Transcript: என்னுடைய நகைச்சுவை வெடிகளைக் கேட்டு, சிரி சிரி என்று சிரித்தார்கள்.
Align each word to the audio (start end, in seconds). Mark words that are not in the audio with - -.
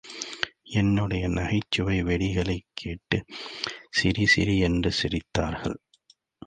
என்னுடைய 0.63 1.27
நகைச்சுவை 1.27 2.03
வெடிகளைக் 2.03 2.67
கேட்டு, 2.73 3.25
சிரி 3.89 4.25
சிரி 4.25 4.57
என்று 4.59 4.91
சிரித்தார்கள். 5.03 5.77